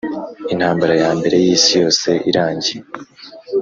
intambara 0.53 0.93
ya 1.03 1.09
mbere 1.19 1.35
y'isi 1.43 1.71
yose 1.81 2.09
irangiye, 2.29 2.83